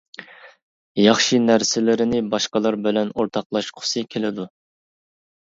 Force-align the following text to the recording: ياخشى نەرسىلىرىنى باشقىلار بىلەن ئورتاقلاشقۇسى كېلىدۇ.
ياخشى 1.01 1.39
نەرسىلىرىنى 1.49 2.21
باشقىلار 2.31 2.79
بىلەن 2.87 3.13
ئورتاقلاشقۇسى 3.17 4.07
كېلىدۇ. 4.17 4.49